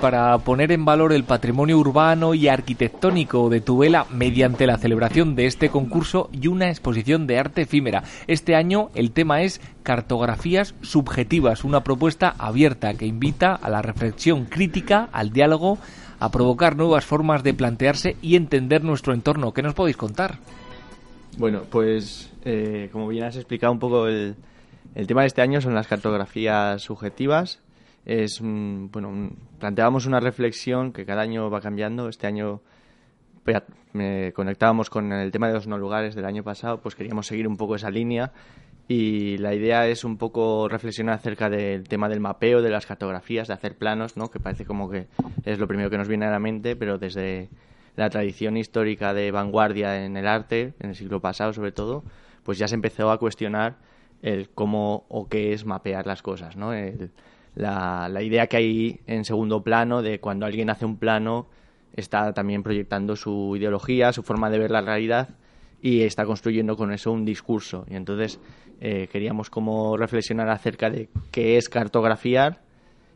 para 0.01 0.37
poner 0.39 0.71
en 0.71 0.85
valor 0.85 1.11
el 1.11 1.23
patrimonio 1.23 1.77
urbano 1.77 2.33
y 2.33 2.47
arquitectónico 2.47 3.49
de 3.49 3.61
Tubela 3.61 4.05
mediante 4.11 4.67
la 4.67 4.77
celebración 4.77 5.35
de 5.35 5.47
este 5.47 5.69
concurso 5.69 6.29
y 6.31 6.47
una 6.47 6.69
exposición 6.69 7.25
de 7.25 7.39
arte 7.39 7.63
efímera. 7.63 8.03
Este 8.27 8.55
año 8.55 8.89
el 8.93 9.11
tema 9.11 9.41
es 9.41 9.59
Cartografías 9.83 10.75
Subjetivas, 10.81 11.63
una 11.63 11.83
propuesta 11.83 12.35
abierta 12.37 12.93
que 12.93 13.07
invita 13.07 13.55
a 13.55 13.69
la 13.69 13.81
reflexión 13.81 14.45
crítica, 14.45 15.09
al 15.11 15.31
diálogo, 15.31 15.79
a 16.19 16.29
provocar 16.31 16.75
nuevas 16.75 17.05
formas 17.05 17.43
de 17.43 17.53
plantearse 17.53 18.15
y 18.21 18.35
entender 18.35 18.83
nuestro 18.83 19.13
entorno. 19.13 19.53
¿Qué 19.53 19.61
nos 19.61 19.73
podéis 19.73 19.97
contar? 19.97 20.37
Bueno, 21.37 21.63
pues 21.69 22.31
eh, 22.45 22.89
como 22.91 23.07
bien 23.07 23.25
has 23.25 23.35
explicado 23.35 23.73
un 23.73 23.79
poco 23.79 24.07
el, 24.07 24.35
el 24.95 25.07
tema 25.07 25.21
de 25.21 25.27
este 25.27 25.41
año 25.41 25.61
son 25.61 25.75
las 25.75 25.87
cartografías 25.87 26.81
subjetivas 26.81 27.61
es 28.07 28.39
bueno 28.41 29.31
planteábamos 29.59 30.05
una 30.05 30.21
reflexión 30.21 30.93
que 30.93 31.05
cada 31.05 31.21
año 31.21 31.49
va 31.49 31.59
cambiando. 31.59 32.07
Este 32.07 32.25
año 32.25 32.61
me 33.91 34.31
conectábamos 34.31 34.89
con 34.89 35.11
el 35.11 35.29
tema 35.29 35.47
de 35.47 35.55
los 35.55 35.67
no 35.67 35.77
lugares 35.77 36.15
del 36.15 36.25
año 36.25 36.41
pasado 36.41 36.79
pues 36.79 36.95
queríamos 36.95 37.27
seguir 37.27 37.47
un 37.49 37.57
poco 37.57 37.75
esa 37.75 37.89
línea. 37.89 38.31
Y 38.87 39.37
la 39.39 39.53
idea 39.53 39.87
es 39.87 40.05
un 40.05 40.17
poco 40.17 40.69
reflexionar 40.69 41.15
acerca 41.15 41.49
del 41.49 41.89
tema 41.89 42.07
del 42.07 42.21
mapeo 42.21 42.61
de 42.61 42.69
las 42.69 42.85
cartografías 42.85 43.49
de 43.49 43.53
hacer 43.53 43.77
planos 43.77 44.15
no 44.15 44.31
que 44.31 44.39
parece 44.39 44.63
como 44.63 44.89
que 44.89 45.07
es 45.43 45.59
lo 45.59 45.67
primero 45.67 45.89
que 45.89 45.97
nos 45.97 46.07
viene 46.07 46.25
a 46.25 46.31
la 46.31 46.39
mente 46.39 46.77
pero 46.77 46.97
desde 46.97 47.49
la 47.97 48.09
tradición 48.09 48.55
histórica 48.55 49.13
de 49.13 49.31
vanguardia 49.31 50.05
en 50.05 50.15
el 50.15 50.25
arte 50.25 50.73
en 50.79 50.91
el 50.91 50.95
siglo 50.95 51.19
pasado 51.19 51.51
sobre 51.51 51.73
todo 51.73 52.05
pues 52.43 52.57
ya 52.57 52.69
se 52.69 52.75
empezó 52.75 53.11
a 53.11 53.17
cuestionar 53.17 53.75
el 54.21 54.49
cómo 54.51 55.05
o 55.09 55.27
qué 55.27 55.51
es 55.51 55.65
mapear 55.65 56.07
las 56.07 56.21
cosas 56.21 56.55
no 56.55 56.71
el, 56.71 57.11
la, 57.57 58.07
la 58.09 58.21
idea 58.21 58.47
que 58.47 58.57
hay 58.57 58.99
en 59.07 59.25
segundo 59.25 59.63
plano 59.63 60.01
de 60.01 60.19
cuando 60.19 60.45
alguien 60.45 60.69
hace 60.69 60.85
un 60.85 60.97
plano 60.97 61.47
está 61.93 62.33
también 62.33 62.63
proyectando 62.63 63.15
su 63.15 63.55
ideología, 63.57 64.13
su 64.13 64.23
forma 64.23 64.49
de 64.49 64.59
ver 64.59 64.71
la 64.71 64.81
realidad 64.81 65.29
y 65.81 66.01
está 66.01 66.25
construyendo 66.25 66.77
con 66.77 66.91
eso 66.93 67.11
un 67.11 67.25
discurso. 67.25 67.85
Y 67.89 67.95
entonces 67.95 68.39
eh, 68.79 69.07
queríamos 69.11 69.49
como 69.49 69.97
reflexionar 69.97 70.49
acerca 70.49 70.89
de 70.89 71.09
qué 71.31 71.57
es 71.57 71.69
cartografiar, 71.69 72.61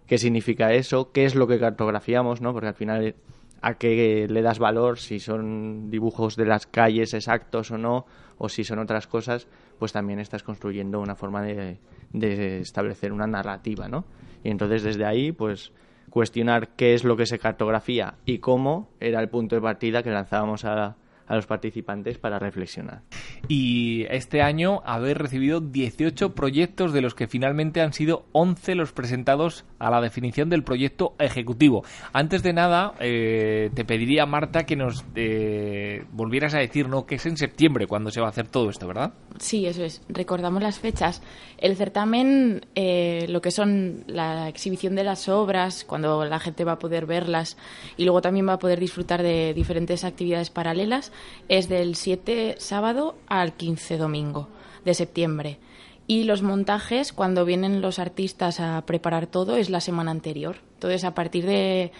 qué 0.07 0.17
significa 0.17 0.73
eso, 0.73 1.11
qué 1.11 1.25
es 1.25 1.35
lo 1.35 1.47
que 1.47 1.59
cartografiamos, 1.59 2.41
¿no? 2.41 2.53
Porque 2.53 2.67
al 2.67 2.73
final 2.73 3.15
a 3.61 3.75
qué 3.75 4.27
le 4.29 4.41
das 4.41 4.59
valor, 4.59 4.99
si 4.99 5.19
son 5.19 5.89
dibujos 5.89 6.35
de 6.35 6.45
las 6.45 6.65
calles 6.65 7.13
exactos 7.13 7.71
o 7.71 7.77
no, 7.77 8.05
o 8.37 8.49
si 8.49 8.63
son 8.63 8.79
otras 8.79 9.07
cosas, 9.07 9.47
pues 9.77 9.91
también 9.93 10.19
estás 10.19 10.43
construyendo 10.43 10.99
una 10.99 11.15
forma 11.15 11.43
de, 11.43 11.79
de 12.11 12.59
establecer 12.59 13.13
una 13.13 13.27
narrativa, 13.27 13.87
¿no? 13.87 14.05
Y 14.43 14.49
entonces 14.49 14.83
desde 14.83 15.05
ahí, 15.05 15.31
pues 15.31 15.71
cuestionar 16.09 16.69
qué 16.69 16.93
es 16.93 17.03
lo 17.03 17.15
que 17.15 17.25
se 17.25 17.39
cartografía 17.39 18.15
y 18.25 18.39
cómo 18.39 18.89
era 18.99 19.21
el 19.21 19.29
punto 19.29 19.55
de 19.55 19.61
partida 19.61 20.03
que 20.03 20.09
lanzábamos 20.09 20.65
a, 20.65 20.97
a 21.31 21.35
los 21.35 21.45
participantes 21.47 22.17
para 22.17 22.39
reflexionar. 22.39 23.03
Y 23.47 24.03
este 24.09 24.41
año 24.41 24.81
haber 24.85 25.17
recibido 25.17 25.61
18 25.61 26.35
proyectos 26.35 26.91
de 26.91 26.99
los 26.99 27.15
que 27.15 27.27
finalmente 27.27 27.79
han 27.79 27.93
sido 27.93 28.25
11 28.33 28.75
los 28.75 28.91
presentados 28.91 29.63
a 29.79 29.89
la 29.89 30.01
definición 30.01 30.49
del 30.49 30.65
proyecto 30.65 31.15
ejecutivo. 31.19 31.85
Antes 32.11 32.43
de 32.43 32.51
nada, 32.51 32.95
eh, 32.99 33.69
te 33.73 33.85
pediría, 33.85 34.25
Marta, 34.25 34.65
que 34.65 34.75
nos 34.75 35.05
eh, 35.15 36.03
volvieras 36.11 36.53
a 36.53 36.59
decir 36.59 36.89
¿no? 36.89 37.05
que 37.05 37.15
es 37.15 37.25
en 37.25 37.37
septiembre 37.37 37.87
cuando 37.87 38.11
se 38.11 38.19
va 38.19 38.27
a 38.27 38.31
hacer 38.31 38.49
todo 38.49 38.69
esto, 38.69 38.85
¿verdad? 38.85 39.13
Sí, 39.39 39.65
eso 39.65 39.85
es. 39.85 40.01
Recordamos 40.09 40.61
las 40.61 40.79
fechas. 40.79 41.21
El 41.57 41.77
certamen, 41.77 42.65
eh, 42.75 43.25
lo 43.29 43.39
que 43.39 43.51
son 43.51 44.03
la 44.07 44.49
exhibición 44.49 44.95
de 44.95 45.05
las 45.05 45.29
obras, 45.29 45.85
cuando 45.85 46.25
la 46.25 46.39
gente 46.39 46.65
va 46.65 46.73
a 46.73 46.79
poder 46.79 47.05
verlas 47.05 47.55
y 47.95 48.03
luego 48.03 48.21
también 48.21 48.49
va 48.49 48.53
a 48.53 48.59
poder 48.59 48.81
disfrutar 48.81 49.23
de 49.23 49.53
diferentes 49.53 50.03
actividades 50.03 50.49
paralelas, 50.49 51.13
es 51.49 51.69
del 51.69 51.95
7 51.95 52.55
sábado 52.57 53.15
al 53.27 53.53
15 53.53 53.97
domingo 53.97 54.47
de 54.85 54.93
septiembre. 54.93 55.59
Y 56.07 56.25
los 56.25 56.41
montajes, 56.41 57.13
cuando 57.13 57.45
vienen 57.45 57.81
los 57.81 57.99
artistas 57.99 58.59
a 58.59 58.81
preparar 58.85 59.27
todo, 59.27 59.55
es 59.55 59.69
la 59.69 59.79
semana 59.79 60.11
anterior. 60.11 60.57
Entonces, 60.73 61.03
a 61.03 61.13
partir 61.13 61.45
de, 61.45 61.91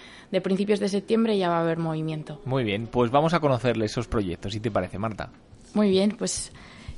principios 0.42 0.80
de 0.80 0.90
septiembre 0.90 1.38
ya 1.38 1.50
va 1.50 1.60
a 1.60 1.62
haber 1.62 1.78
movimiento. 1.78 2.42
Muy 2.46 2.64
bien, 2.64 2.88
pues 2.88 3.12
vamos 3.12 3.34
a 3.34 3.40
conocerle 3.40 3.86
esos 3.86 4.08
proyectos, 4.08 4.54
si 4.54 4.60
te 4.60 4.72
parece, 4.72 4.98
Marta. 4.98 5.30
Muy 5.74 5.90
bien, 5.90 6.16
pues 6.18 6.52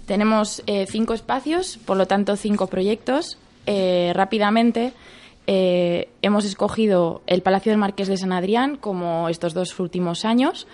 tenemos 0.08 0.64
eh, 0.66 0.86
cinco 0.90 1.14
espacios, 1.14 1.78
por 1.86 1.98
lo 1.98 2.08
tanto, 2.08 2.36
cinco 2.36 2.68
proyectos. 2.68 3.38
Eh, 3.66 4.12
rápidamente, 4.16 4.94
eh, 5.46 6.10
hemos 6.22 6.46
escogido 6.46 7.22
el 7.28 7.42
Palacio 7.42 7.72
del 7.72 7.80
Marqués 7.80 8.08
de 8.08 8.18
San 8.18 8.32
Adrián 8.32 8.78
como 8.78 9.30
estos 9.30 9.54
dos 9.54 9.78
últimos 9.80 10.26
años. 10.26 10.68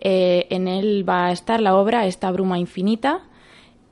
Eh, 0.00 0.46
en 0.50 0.68
él 0.68 1.08
va 1.08 1.26
a 1.26 1.32
estar 1.32 1.60
la 1.60 1.76
obra 1.76 2.06
Esta 2.06 2.30
bruma 2.30 2.58
infinita 2.58 3.22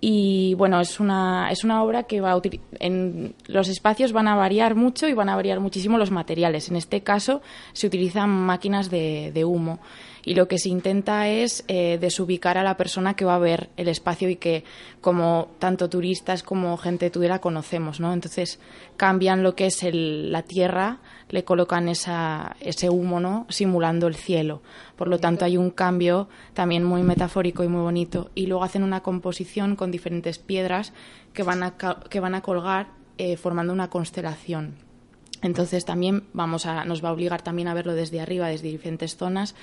y 0.00 0.54
bueno, 0.54 0.78
es 0.80 1.00
una, 1.00 1.50
es 1.50 1.64
una 1.64 1.82
obra 1.82 2.04
que 2.04 2.20
va 2.20 2.32
a 2.32 2.40
en 2.80 3.34
los 3.46 3.68
espacios 3.68 4.12
van 4.12 4.28
a 4.28 4.36
variar 4.36 4.74
mucho 4.74 5.08
y 5.08 5.14
van 5.14 5.30
a 5.30 5.36
variar 5.36 5.58
muchísimo 5.58 5.96
los 5.96 6.10
materiales. 6.10 6.68
En 6.68 6.76
este 6.76 7.02
caso 7.02 7.40
se 7.72 7.86
utilizan 7.86 8.28
máquinas 8.28 8.90
de, 8.90 9.32
de 9.32 9.44
humo 9.44 9.80
y 10.26 10.34
lo 10.34 10.48
que 10.48 10.58
se 10.58 10.68
intenta 10.68 11.28
es 11.28 11.64
eh, 11.68 11.98
desubicar 12.00 12.58
a 12.58 12.64
la 12.64 12.76
persona 12.76 13.14
que 13.14 13.24
va 13.24 13.36
a 13.36 13.38
ver 13.38 13.70
el 13.76 13.86
espacio 13.86 14.28
y 14.28 14.34
que 14.34 14.64
como 15.00 15.52
tanto 15.60 15.88
turistas 15.88 16.42
como 16.42 16.76
gente 16.76 17.10
tuviera 17.10 17.38
conocemos, 17.38 18.00
¿no? 18.00 18.12
Entonces 18.12 18.58
cambian 18.96 19.44
lo 19.44 19.54
que 19.54 19.66
es 19.66 19.86
la 19.92 20.42
tierra, 20.42 20.98
le 21.28 21.44
colocan 21.44 21.88
esa, 21.88 22.56
ese 22.58 22.90
humo, 22.90 23.20
¿no? 23.20 23.46
Simulando 23.50 24.08
el 24.08 24.16
cielo. 24.16 24.62
Por 24.96 25.06
lo 25.06 25.20
tanto 25.20 25.44
hay 25.44 25.56
un 25.56 25.70
cambio 25.70 26.28
también 26.54 26.82
muy 26.82 27.04
metafórico 27.04 27.62
y 27.62 27.68
muy 27.68 27.82
bonito 27.82 28.32
y 28.34 28.46
luego 28.48 28.64
hacen 28.64 28.82
una 28.82 29.04
composición 29.04 29.76
con 29.76 29.92
diferentes 29.92 30.40
piedras 30.40 30.92
que 31.34 31.44
van 31.44 31.62
a, 31.62 31.76
que 32.10 32.18
van 32.18 32.34
a 32.34 32.42
colgar 32.42 32.88
eh, 33.18 33.36
formando 33.36 33.72
una 33.72 33.90
constelación. 33.90 34.74
Entonces 35.42 35.84
también 35.84 36.24
vamos 36.32 36.66
a, 36.66 36.84
nos 36.84 37.04
va 37.04 37.10
a 37.10 37.12
obligar 37.12 37.42
también 37.42 37.68
a 37.68 37.74
verlo 37.74 37.94
desde 37.94 38.20
arriba, 38.20 38.48
desde 38.48 38.68
diferentes 38.68 39.16
zonas, 39.16 39.54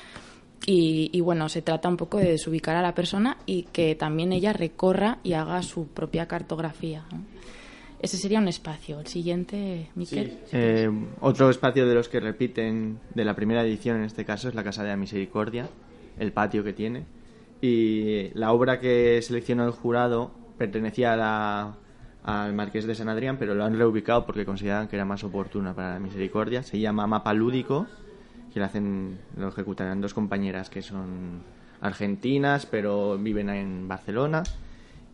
y, 0.66 1.20
bueno, 1.22 1.50
se 1.50 1.62
trata 1.62 1.90
un 1.90 1.98
poco 1.98 2.18
de 2.18 2.32
desubicar 2.32 2.76
a 2.76 2.82
la 2.82 2.96
persona 2.96 3.38
y 3.46 3.64
que 3.64 3.96
también 3.96 4.32
ella 4.32 4.54
recorra 4.54 5.20
y 5.24 5.34
haga 5.34 5.62
su 5.62 5.88
propia 5.88 6.28
cartografía. 6.28 7.04
Ese 8.00 8.18
sería 8.18 8.40
un 8.40 8.48
espacio. 8.48 9.00
El 9.00 9.08
siguiente, 9.08 9.90
Miquel. 9.96 10.38
Eh, 10.52 10.90
otro 11.22 11.50
espacio 11.50 11.88
de 11.88 11.96
los 11.96 12.10
que 12.10 12.20
repiten 12.20 13.00
de 13.14 13.26
la 13.26 13.36
primera 13.36 13.64
edición, 13.64 13.98
en 13.98 14.04
este 14.04 14.26
caso, 14.26 14.50
es 14.50 14.56
la 14.56 14.64
Casa 14.64 14.84
de 14.84 14.90
la 14.90 14.98
Misericordia, 14.98 15.70
el 16.18 16.32
patio 16.32 16.64
que 16.64 16.74
tiene. 16.74 17.06
Y 17.62 18.30
la 18.34 18.52
obra 18.52 18.80
que 18.80 19.22
seleccionó 19.22 19.66
el 19.66 19.72
jurado 19.72 20.32
pertenecía 20.58 21.14
al 22.24 22.54
Marqués 22.54 22.86
de 22.86 22.96
San 22.96 23.10
Adrián, 23.10 23.38
pero 23.38 23.54
lo 23.54 23.64
han 23.66 23.78
reubicado 23.78 24.26
porque 24.26 24.46
consideraban 24.46 24.88
que 24.88 24.96
era 24.96 25.06
más 25.06 25.24
oportuna 25.24 25.74
para 25.74 25.94
la 25.94 26.00
Misericordia. 26.00 26.64
Se 26.64 26.80
llama 26.80 27.08
Mapa 27.08 27.34
Lúdico 27.34 27.88
que 28.54 28.60
lo 28.60 28.66
hacen, 28.66 29.20
lo 29.36 29.48
ejecutarán 29.48 30.00
dos 30.00 30.14
compañeras 30.14 30.70
que 30.70 30.82
son 30.82 31.42
argentinas, 31.82 32.66
pero 32.66 33.18
viven 33.18 33.50
en 33.50 33.88
Barcelona 33.88 34.44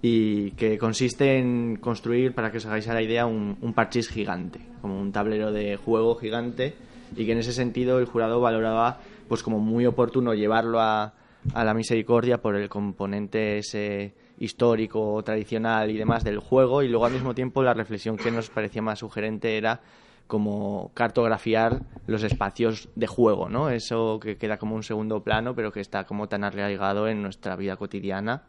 y 0.02 0.52
que 0.52 0.78
consiste 0.78 1.40
en 1.40 1.78
construir, 1.78 2.34
para 2.34 2.52
que 2.52 2.58
os 2.58 2.66
hagáis 2.66 2.88
a 2.88 2.94
la 2.94 3.02
idea, 3.02 3.26
un, 3.26 3.58
un 3.62 3.74
parchís 3.74 4.10
gigante, 4.10 4.60
como 4.82 5.00
un 5.00 5.12
tablero 5.12 5.52
de 5.52 5.78
juego 5.78 6.16
gigante 6.16 6.76
y 7.16 7.26
que 7.26 7.32
en 7.32 7.40
ese 7.40 7.54
sentido 7.54 8.00
el 8.00 8.06
jurado 8.06 8.40
valoraba 8.40 9.00
pues 9.28 9.44
como 9.44 9.60
muy 9.60 9.86
oportuno 9.86 10.34
llevarlo 10.34 10.80
a, 10.80 11.14
a 11.54 11.64
la 11.64 11.74
misericordia 11.74 12.42
por 12.42 12.56
el 12.56 12.70
componente 12.70 13.58
ese 13.58 14.14
histórico, 14.40 15.22
tradicional 15.24 15.90
y 15.92 15.98
demás 15.98 16.24
del 16.24 16.40
juego 16.40 16.82
y 16.82 16.88
luego 16.88 17.06
al 17.06 17.14
mismo 17.14 17.34
tiempo 17.34 17.62
la 17.64 17.74
reflexión 17.74 18.18
que 18.18 18.32
nos 18.32 18.50
parecía 18.50 18.82
más 18.82 19.00
sugerente 19.00 19.58
era 19.58 19.82
como 20.30 20.92
cartografiar 20.94 21.82
los 22.06 22.22
espacios 22.22 22.88
de 22.96 23.08
juego, 23.08 23.50
¿no? 23.50 23.72
Eso 23.72 24.20
que 24.22 24.38
queda 24.38 24.58
como 24.58 24.76
un 24.76 24.84
segundo 24.84 25.24
plano, 25.24 25.56
pero 25.56 25.72
que 25.72 25.80
está 25.80 26.04
como 26.04 26.30
tan 26.30 26.44
arraigado 26.44 27.08
en 27.08 27.24
nuestra 27.24 27.56
vida 27.56 27.78
cotidiana 27.78 28.44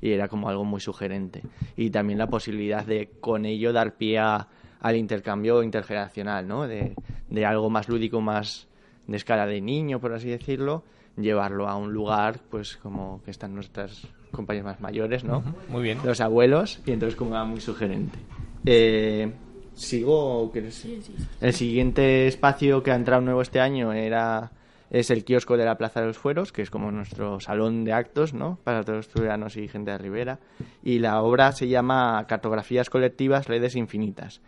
y 0.00 0.12
era 0.12 0.28
como 0.28 0.48
algo 0.48 0.64
muy 0.64 0.80
sugerente. 0.80 1.42
Y 1.76 1.90
también 1.90 2.18
la 2.18 2.28
posibilidad 2.28 2.86
de 2.86 3.10
con 3.20 3.44
ello 3.44 3.74
dar 3.74 3.96
pie 3.96 4.18
al 4.18 4.96
intercambio 4.96 5.62
intergeneracional, 5.62 6.48
¿no? 6.48 6.66
De, 6.66 6.94
de 7.28 7.44
algo 7.44 7.68
más 7.68 7.86
lúdico, 7.90 8.22
más 8.22 8.66
de 9.06 9.18
escala 9.18 9.44
de 9.44 9.60
niño, 9.60 10.00
por 10.00 10.14
así 10.14 10.30
decirlo, 10.30 10.84
llevarlo 11.18 11.68
a 11.68 11.76
un 11.76 11.92
lugar, 11.92 12.40
pues 12.48 12.78
como 12.78 13.20
que 13.26 13.30
están 13.30 13.54
nuestras 13.54 14.08
compañeros 14.32 14.70
más 14.70 14.80
mayores, 14.80 15.22
¿no? 15.22 15.44
Muy 15.68 15.82
bien. 15.82 15.98
Los 16.02 16.22
abuelos, 16.22 16.80
y 16.86 16.92
entonces 16.92 17.14
como 17.14 17.32
era 17.32 17.44
muy 17.44 17.60
sugerente. 17.60 18.18
Eh, 18.64 19.30
¿Sigo? 19.76 20.50
El 21.40 21.52
siguiente 21.52 22.26
espacio 22.26 22.82
que 22.82 22.90
ha 22.90 22.96
entrado 22.96 23.20
nuevo 23.20 23.42
este 23.42 23.60
año 23.60 23.92
era 23.92 24.50
es 24.90 25.10
el 25.10 25.24
kiosco 25.24 25.56
de 25.56 25.64
la 25.64 25.76
Plaza 25.76 26.00
de 26.00 26.06
los 26.06 26.16
Fueros, 26.16 26.50
que 26.50 26.62
es 26.62 26.70
como 26.70 26.90
nuestro 26.90 27.40
salón 27.40 27.84
de 27.84 27.92
actos, 27.92 28.32
¿no? 28.32 28.58
Para 28.64 28.82
todos 28.82 28.98
los 28.98 29.08
ciudadanos 29.08 29.56
y 29.56 29.68
gente 29.68 29.90
de 29.90 29.98
Rivera. 29.98 30.38
Y 30.82 31.00
la 31.00 31.22
obra 31.22 31.52
se 31.52 31.68
llama 31.68 32.24
Cartografías 32.26 32.88
colectivas, 32.88 33.48
redes 33.48 33.76
infinitas, 33.76 34.40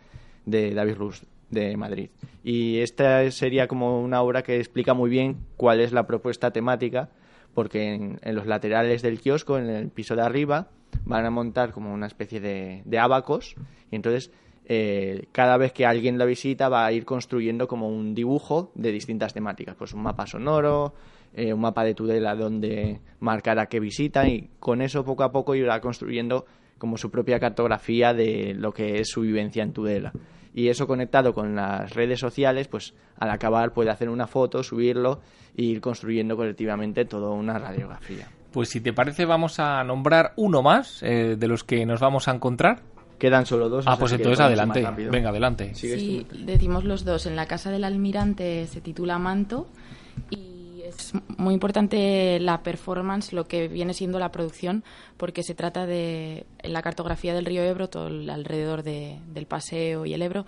de 0.45 0.73
David 0.73 0.95
Rus, 0.95 1.25
de 1.51 1.77
Madrid. 1.77 2.09
Y 2.43 2.79
esta 2.79 3.29
sería 3.31 3.67
como 3.67 4.01
una 4.01 4.21
obra 4.21 4.41
que 4.41 4.57
explica 4.57 4.93
muy 4.93 5.09
bien 5.09 5.37
cuál 5.57 5.79
es 5.79 5.91
la 5.91 6.07
propuesta 6.07 6.51
temática, 6.51 7.09
porque 7.53 7.93
en, 7.93 8.19
en 8.23 8.35
los 8.35 8.47
laterales 8.47 9.03
del 9.03 9.19
kiosco, 9.19 9.59
en 9.59 9.69
el 9.69 9.89
piso 9.89 10.15
de 10.15 10.21
arriba, 10.23 10.69
van 11.03 11.25
a 11.25 11.29
montar 11.29 11.71
como 11.71 11.93
una 11.93 12.07
especie 12.07 12.39
de, 12.39 12.81
de 12.85 12.97
abacos, 12.97 13.55
y 13.91 13.95
entonces 13.95 14.31
eh, 14.71 15.25
cada 15.31 15.57
vez 15.57 15.73
que 15.73 15.87
alguien 15.87 16.19
la 16.19 16.25
visita 16.25 16.69
va 16.69 16.85
a 16.85 16.91
ir 16.91 17.03
construyendo 17.03 17.67
como 17.67 17.89
un 17.89 18.13
dibujo 18.13 18.71
de 18.75 18.91
distintas 18.91 19.33
temáticas, 19.33 19.75
pues 19.75 19.93
un 19.93 20.03
mapa 20.03 20.27
sonoro, 20.27 20.93
eh, 21.33 21.51
un 21.51 21.59
mapa 21.59 21.83
de 21.83 21.95
Tudela 21.95 22.35
donde 22.35 22.99
marcará 23.19 23.65
qué 23.65 23.79
visita 23.79 24.27
y 24.27 24.51
con 24.59 24.83
eso 24.83 25.03
poco 25.03 25.23
a 25.23 25.31
poco 25.31 25.55
irá 25.55 25.81
construyendo 25.81 26.45
como 26.77 26.97
su 26.97 27.09
propia 27.09 27.39
cartografía 27.39 28.13
de 28.13 28.53
lo 28.55 28.71
que 28.71 28.99
es 28.99 29.09
su 29.09 29.21
vivencia 29.21 29.63
en 29.63 29.73
Tudela. 29.73 30.13
Y 30.53 30.67
eso 30.67 30.85
conectado 30.85 31.33
con 31.33 31.55
las 31.55 31.91
redes 31.95 32.19
sociales, 32.19 32.67
pues 32.67 32.93
al 33.17 33.31
acabar 33.31 33.73
puede 33.73 33.89
hacer 33.89 34.07
una 34.07 34.27
foto, 34.27 34.61
subirlo 34.61 35.21
e 35.57 35.63
ir 35.63 35.81
construyendo 35.81 36.37
colectivamente 36.37 37.05
toda 37.05 37.31
una 37.31 37.57
radiografía. 37.57 38.27
Pues 38.51 38.69
si 38.69 38.81
te 38.81 38.93
parece 38.93 39.25
vamos 39.25 39.59
a 39.59 39.83
nombrar 39.83 40.33
uno 40.35 40.63
más 40.63 41.03
eh, 41.03 41.35
de 41.37 41.47
los 41.47 41.63
que 41.63 41.85
nos 41.85 41.99
vamos 41.99 42.27
a 42.27 42.31
encontrar. 42.31 42.81
Quedan 43.19 43.45
solo 43.45 43.69
dos. 43.69 43.85
Ah, 43.87 43.97
pues 43.99 44.13
entonces 44.13 44.39
adelante. 44.39 44.85
Venga, 45.11 45.29
adelante. 45.29 45.75
Sí, 45.75 46.25
decimos 46.45 46.85
los 46.85 47.05
dos. 47.05 47.25
En 47.25 47.35
la 47.35 47.45
Casa 47.45 47.69
del 47.69 47.83
Almirante 47.83 48.65
se 48.67 48.81
titula 48.81 49.19
Manto 49.19 49.67
y 50.31 50.81
es 50.83 51.13
muy 51.37 51.53
importante 51.53 52.39
la 52.39 52.63
performance, 52.63 53.33
lo 53.33 53.45
que 53.45 53.67
viene 53.67 53.93
siendo 53.93 54.19
la 54.19 54.31
producción, 54.31 54.83
porque 55.17 55.43
se 55.43 55.53
trata 55.53 55.85
de 55.85 56.45
la 56.63 56.81
cartografía 56.81 57.33
del 57.33 57.45
río 57.45 57.61
Ebro, 57.61 57.89
todo 57.89 58.07
alrededor 58.07 58.83
de, 58.83 59.19
del 59.33 59.45
paseo 59.45 60.05
y 60.05 60.13
el 60.13 60.21
Ebro 60.21 60.45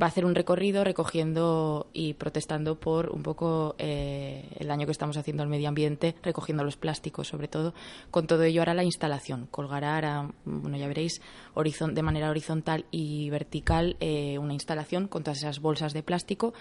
va 0.00 0.06
a 0.06 0.08
hacer 0.08 0.24
un 0.24 0.34
recorrido 0.34 0.84
recogiendo 0.84 1.88
y 1.92 2.14
protestando 2.14 2.78
por 2.78 3.10
un 3.10 3.22
poco 3.22 3.74
eh, 3.78 4.48
el 4.58 4.68
daño 4.68 4.86
que 4.86 4.92
estamos 4.92 5.16
haciendo 5.16 5.42
al 5.42 5.48
medio 5.48 5.68
ambiente, 5.68 6.14
recogiendo 6.22 6.64
los 6.64 6.76
plásticos 6.76 7.28
sobre 7.28 7.48
todo. 7.48 7.74
Con 8.10 8.26
todo 8.26 8.44
ello 8.44 8.62
hará 8.62 8.74
la 8.74 8.84
instalación, 8.84 9.48
colgará, 9.50 9.96
hará, 9.96 10.30
bueno, 10.44 10.76
ya 10.76 10.86
veréis, 10.86 11.20
de 11.54 12.02
manera 12.02 12.30
horizontal 12.30 12.86
y 12.90 13.30
vertical 13.30 13.96
eh, 14.00 14.38
una 14.38 14.54
instalación 14.54 15.08
con 15.08 15.22
todas 15.22 15.38
esas 15.38 15.60
bolsas 15.60 15.92
de 15.92 16.02
plástico 16.02 16.54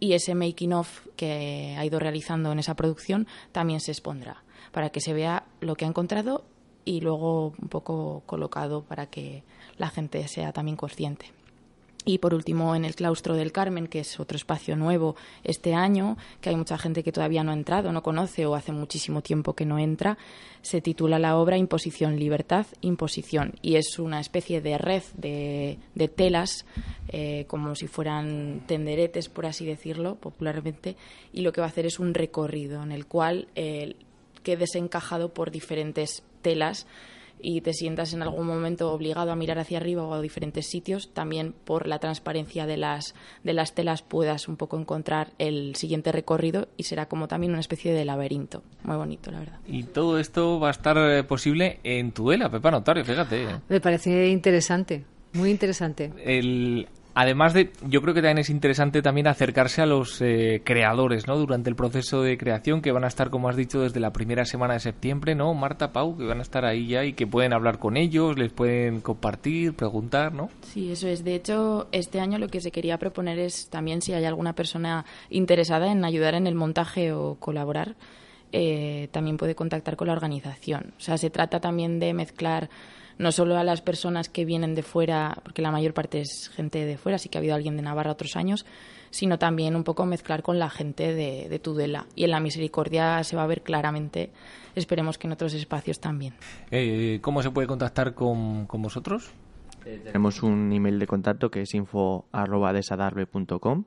y 0.00 0.14
ese 0.14 0.34
making 0.34 0.72
of 0.72 1.06
que 1.16 1.76
ha 1.78 1.84
ido 1.84 1.98
realizando 1.98 2.50
en 2.52 2.58
esa 2.58 2.74
producción 2.74 3.26
también 3.52 3.80
se 3.80 3.92
expondrá 3.92 4.42
para 4.72 4.90
que 4.90 5.00
se 5.00 5.12
vea 5.12 5.44
lo 5.60 5.76
que 5.76 5.84
ha 5.84 5.88
encontrado 5.88 6.44
y 6.84 7.00
luego 7.00 7.52
un 7.60 7.68
poco 7.68 8.22
colocado 8.26 8.82
para 8.82 9.06
que 9.06 9.44
la 9.76 9.90
gente 9.90 10.26
sea 10.28 10.52
también 10.52 10.76
consciente. 10.76 11.32
Y 12.04 12.18
por 12.18 12.32
último, 12.34 12.74
en 12.74 12.84
el 12.84 12.94
claustro 12.94 13.34
del 13.34 13.52
Carmen, 13.52 13.86
que 13.86 14.00
es 14.00 14.18
otro 14.18 14.36
espacio 14.36 14.74
nuevo 14.74 15.16
este 15.44 15.74
año, 15.74 16.16
que 16.40 16.48
hay 16.48 16.56
mucha 16.56 16.78
gente 16.78 17.02
que 17.02 17.12
todavía 17.12 17.44
no 17.44 17.50
ha 17.50 17.54
entrado, 17.54 17.92
no 17.92 18.02
conoce 18.02 18.46
o 18.46 18.54
hace 18.54 18.72
muchísimo 18.72 19.20
tiempo 19.20 19.54
que 19.54 19.66
no 19.66 19.78
entra, 19.78 20.16
se 20.62 20.80
titula 20.80 21.18
la 21.18 21.36
obra 21.36 21.58
Imposición, 21.58 22.18
Libertad, 22.18 22.66
Imposición. 22.80 23.54
Y 23.60 23.76
es 23.76 23.98
una 23.98 24.20
especie 24.20 24.62
de 24.62 24.78
red 24.78 25.02
de, 25.14 25.78
telas, 26.14 26.64
eh, 27.08 27.44
como 27.48 27.74
si 27.74 27.86
fueran 27.86 28.62
tenderetes, 28.66 29.28
por 29.28 29.44
así 29.44 29.66
decirlo, 29.66 30.14
popularmente, 30.14 30.96
y 31.32 31.42
lo 31.42 31.52
que 31.52 31.60
va 31.60 31.66
a 31.66 31.70
hacer 31.70 31.84
es 31.84 31.98
un 31.98 32.14
recorrido 32.14 32.82
en 32.82 32.92
el 32.92 33.06
cual 33.06 33.48
eh, 33.56 33.94
quedes 34.42 34.74
encajado 34.74 35.34
por 35.34 35.50
diferentes 35.50 36.22
telas 36.40 36.86
y 37.42 37.60
te 37.60 37.72
sientas 37.72 38.12
en 38.12 38.22
algún 38.22 38.46
momento 38.46 38.92
obligado 38.92 39.32
a 39.32 39.36
mirar 39.36 39.58
hacia 39.58 39.78
arriba 39.78 40.02
o 40.02 40.14
a 40.14 40.20
diferentes 40.20 40.66
sitios, 40.66 41.12
también 41.12 41.54
por 41.64 41.86
la 41.86 41.98
transparencia 41.98 42.66
de 42.66 42.76
las, 42.76 43.14
de 43.44 43.52
las 43.52 43.74
telas 43.74 44.02
puedas 44.02 44.48
un 44.48 44.56
poco 44.56 44.78
encontrar 44.78 45.32
el 45.38 45.74
siguiente 45.76 46.12
recorrido 46.12 46.68
y 46.76 46.84
será 46.84 47.06
como 47.06 47.28
también 47.28 47.52
una 47.52 47.60
especie 47.60 47.92
de 47.92 48.04
laberinto. 48.04 48.62
Muy 48.84 48.96
bonito, 48.96 49.30
la 49.30 49.40
verdad. 49.40 49.58
Y 49.66 49.84
todo 49.84 50.18
esto 50.18 50.60
va 50.60 50.68
a 50.68 50.72
estar 50.72 50.96
eh, 50.98 51.24
posible 51.24 51.80
en 51.84 52.12
Tudela, 52.12 52.50
Pepa 52.50 52.70
Notario, 52.70 53.04
fíjate. 53.04 53.46
Me 53.68 53.80
parece 53.80 54.28
interesante, 54.28 55.04
muy 55.32 55.50
interesante. 55.50 56.12
El, 56.24 56.88
Además 57.14 57.54
de, 57.54 57.70
yo 57.88 58.02
creo 58.02 58.14
que 58.14 58.20
también 58.20 58.38
es 58.38 58.50
interesante 58.50 59.02
también 59.02 59.26
acercarse 59.26 59.82
a 59.82 59.86
los 59.86 60.20
eh, 60.22 60.62
creadores, 60.64 61.26
¿no? 61.26 61.36
Durante 61.36 61.68
el 61.68 61.76
proceso 61.76 62.22
de 62.22 62.38
creación, 62.38 62.82
que 62.82 62.92
van 62.92 63.04
a 63.04 63.08
estar, 63.08 63.30
como 63.30 63.48
has 63.48 63.56
dicho, 63.56 63.80
desde 63.80 64.00
la 64.00 64.12
primera 64.12 64.44
semana 64.44 64.74
de 64.74 64.80
septiembre, 64.80 65.34
¿no? 65.34 65.52
Marta, 65.54 65.92
Pau, 65.92 66.16
que 66.16 66.24
van 66.24 66.38
a 66.38 66.42
estar 66.42 66.64
ahí 66.64 66.86
ya 66.86 67.04
y 67.04 67.14
que 67.14 67.26
pueden 67.26 67.52
hablar 67.52 67.78
con 67.78 67.96
ellos, 67.96 68.38
les 68.38 68.52
pueden 68.52 69.00
compartir, 69.00 69.74
preguntar, 69.74 70.32
¿no? 70.32 70.50
Sí, 70.62 70.92
eso 70.92 71.08
es. 71.08 71.24
De 71.24 71.34
hecho, 71.34 71.88
este 71.92 72.20
año 72.20 72.38
lo 72.38 72.48
que 72.48 72.60
se 72.60 72.70
quería 72.70 72.98
proponer 72.98 73.38
es 73.38 73.68
también 73.68 74.02
si 74.02 74.12
hay 74.12 74.24
alguna 74.24 74.54
persona 74.54 75.04
interesada 75.30 75.90
en 75.90 76.04
ayudar 76.04 76.34
en 76.34 76.46
el 76.46 76.54
montaje 76.54 77.12
o 77.12 77.36
colaborar, 77.36 77.96
eh, 78.52 79.08
también 79.12 79.36
puede 79.36 79.54
contactar 79.54 79.96
con 79.96 80.08
la 80.08 80.12
organización. 80.12 80.92
O 80.96 81.00
sea, 81.00 81.18
se 81.18 81.30
trata 81.30 81.60
también 81.60 82.00
de 82.00 82.14
mezclar 82.14 82.68
no 83.20 83.30
solo 83.32 83.58
a 83.58 83.64
las 83.64 83.82
personas 83.82 84.30
que 84.30 84.46
vienen 84.46 84.74
de 84.74 84.82
fuera, 84.82 85.36
porque 85.42 85.60
la 85.60 85.70
mayor 85.70 85.92
parte 85.92 86.22
es 86.22 86.50
gente 86.54 86.86
de 86.86 86.96
fuera, 86.96 87.18
sí 87.18 87.28
que 87.28 87.36
ha 87.36 87.40
habido 87.40 87.54
alguien 87.54 87.76
de 87.76 87.82
Navarra 87.82 88.12
otros 88.12 88.34
años, 88.34 88.64
sino 89.10 89.38
también 89.38 89.76
un 89.76 89.84
poco 89.84 90.06
mezclar 90.06 90.42
con 90.42 90.58
la 90.58 90.70
gente 90.70 91.12
de, 91.12 91.58
Tudela. 91.58 92.06
Y 92.14 92.24
en 92.24 92.30
la 92.30 92.40
misericordia 92.40 93.22
se 93.22 93.36
va 93.36 93.42
a 93.42 93.46
ver 93.46 93.60
claramente, 93.60 94.30
esperemos 94.74 95.18
que 95.18 95.26
en 95.26 95.34
otros 95.34 95.52
espacios 95.52 96.00
también. 96.00 96.32
Eh, 96.70 97.18
¿Cómo 97.20 97.42
se 97.42 97.50
puede 97.50 97.68
contactar 97.68 98.14
con, 98.14 98.66
vosotros? 98.66 99.30
Eh, 99.84 100.00
tenemos 100.02 100.42
un 100.42 100.72
email 100.72 100.98
de 100.98 101.06
contacto 101.06 101.50
que 101.50 101.60
es 101.60 101.74
info.desadarbe.com 101.74 103.84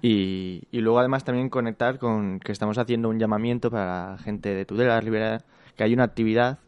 y, 0.00 0.62
y 0.70 0.80
luego 0.80 0.98
además 0.98 1.24
también 1.24 1.50
conectar 1.50 1.98
con 1.98 2.40
que 2.40 2.52
estamos 2.52 2.78
haciendo 2.78 3.10
un 3.10 3.18
llamamiento 3.18 3.70
para 3.70 4.12
la 4.12 4.18
gente 4.18 4.54
de 4.54 4.64
Tudela, 4.64 4.98
Rivera, 4.98 5.44
que 5.76 5.84
hay 5.84 5.92
una 5.92 6.04
actividad 6.04 6.58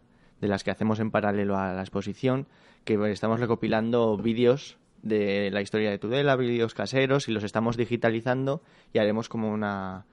de 0.43 0.49
las 0.49 0.65
que 0.65 0.73
hacemos 0.73 0.99
en 1.01 1.11
paralelo 1.11 1.57
a 1.57 1.73
la 1.73 1.81
exposición, 1.81 2.47
que 2.85 2.99
estamos 3.11 3.41
recopilando 3.41 4.19
vídeos 4.19 4.77
de 5.03 5.51
la 5.53 5.63
historia 5.63 5.91
de 5.91 5.99
Tudela, 5.99 6.37
vídeos 6.37 6.75
caseros, 6.75 7.29
y 7.29 7.33
los 7.33 7.45
estamos 7.45 7.77
digitalizando 7.77 8.61
y 8.93 8.99
haremos 8.99 9.29
como 9.29 9.53
una, 9.53 10.05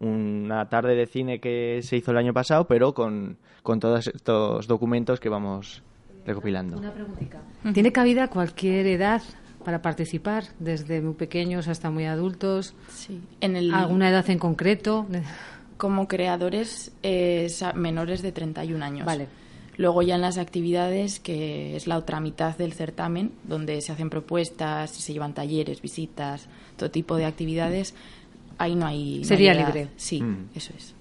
una 0.00 0.68
tarde 0.68 0.96
de 0.96 1.06
cine 1.06 1.40
que 1.40 1.80
se 1.82 1.96
hizo 1.96 2.10
el 2.10 2.18
año 2.18 2.34
pasado, 2.34 2.66
pero 2.66 2.92
con, 2.92 3.38
con 3.62 3.78
todos 3.78 4.08
estos 4.08 4.66
documentos 4.66 5.20
que 5.20 5.28
vamos 5.28 5.84
recopilando. 6.26 6.76
Una 6.76 6.92
preguntita. 6.92 7.40
¿Tiene 7.72 7.92
cabida 7.92 8.28
cualquier 8.28 8.84
edad 8.88 9.22
para 9.64 9.80
participar, 9.80 10.42
desde 10.58 11.00
muy 11.00 11.14
pequeños 11.14 11.68
hasta 11.68 11.88
muy 11.88 12.06
adultos? 12.06 12.74
Sí. 12.88 13.20
En 13.40 13.54
el... 13.54 13.72
¿Alguna 13.72 14.10
edad 14.10 14.28
en 14.28 14.40
concreto? 14.40 15.06
Como 15.76 16.08
creadores 16.08 16.90
eh, 17.04 17.46
menores 17.76 18.22
de 18.22 18.32
31 18.32 18.84
años. 18.84 19.06
Vale. 19.06 19.28
Luego 19.78 20.02
ya 20.02 20.16
en 20.16 20.20
las 20.20 20.38
actividades, 20.38 21.20
que 21.20 21.76
es 21.76 21.86
la 21.86 21.96
otra 21.96 22.20
mitad 22.20 22.56
del 22.58 22.72
certamen, 22.72 23.30
donde 23.44 23.80
se 23.80 23.92
hacen 23.92 24.10
propuestas, 24.10 24.90
se 24.90 25.12
llevan 25.12 25.34
talleres, 25.34 25.80
visitas, 25.80 26.48
todo 26.76 26.90
tipo 26.90 27.16
de 27.16 27.24
actividades, 27.24 27.94
ahí 28.58 28.74
no 28.74 28.86
hay... 28.86 29.24
Sería 29.24 29.54
libre. 29.54 29.88
Sí, 29.96 30.20
mm. 30.20 30.50
eso 30.56 30.72
es. 30.76 30.97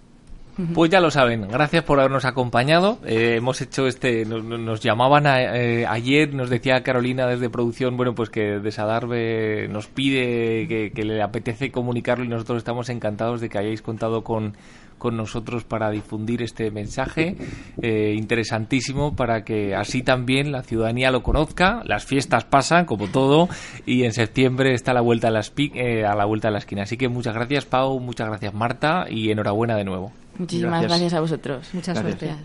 Pues 0.73 0.89
ya 0.89 0.99
lo 0.99 1.11
saben, 1.11 1.47
gracias 1.47 1.83
por 1.83 1.99
habernos 1.99 2.25
acompañado. 2.25 2.99
Eh, 3.05 3.35
hemos 3.37 3.61
hecho 3.61 3.87
este, 3.87 4.25
nos, 4.25 4.81
llamaban 4.81 5.27
a, 5.27 5.41
eh, 5.55 5.85
ayer, 5.85 6.33
nos 6.33 6.49
decía 6.49 6.81
Carolina 6.81 7.27
desde 7.27 7.49
producción, 7.49 7.95
bueno, 7.95 8.15
pues 8.15 8.29
que 8.29 8.59
Desadarve 8.59 9.67
nos 9.69 9.87
pide 9.87 10.67
que, 10.67 11.03
le 11.03 11.21
apetece 11.21 11.71
comunicarlo 11.71 12.25
y 12.25 12.27
nosotros 12.27 12.57
estamos 12.57 12.89
encantados 12.89 13.39
de 13.39 13.49
que 13.49 13.59
hayáis 13.59 13.81
contado 13.81 14.23
con 14.23 14.55
con 14.97 15.15
nosotros 15.15 15.63
para 15.63 15.91
difundir 15.91 16.41
este 16.41 16.71
mensaje 16.71 17.35
eh, 17.81 18.15
interesantísimo 18.17 19.15
para 19.15 19.43
que 19.43 19.75
así 19.75 20.01
también 20.01 20.51
la 20.51 20.63
ciudadanía 20.63 21.11
lo 21.11 21.23
conozca. 21.23 21.81
Las 21.85 22.05
fiestas 22.05 22.45
pasan, 22.45 22.85
como 22.85 23.07
todo, 23.07 23.47
y 23.85 24.03
en 24.03 24.13
septiembre 24.13 24.73
está 24.73 24.91
a 24.91 24.95
la 24.95 25.01
vuelta 25.01 25.27
de 25.27 25.33
la, 25.33 25.45
eh, 25.75 26.05
a 26.05 26.15
la 26.15 26.25
vuelta 26.25 26.47
de 26.47 26.53
la 26.53 26.59
esquina. 26.59 26.83
Así 26.83 26.97
que 26.97 27.09
muchas 27.09 27.35
gracias, 27.35 27.65
Pau, 27.65 27.99
muchas 27.99 28.27
gracias, 28.27 28.53
Marta, 28.53 29.05
y 29.09 29.31
enhorabuena 29.31 29.75
de 29.75 29.83
nuevo. 29.83 30.11
Muchísimas 30.37 30.81
gracias, 30.83 31.13
a 31.13 31.19
vosotros. 31.19 31.67
Muchas 31.73 32.01
gracias. 32.01 32.37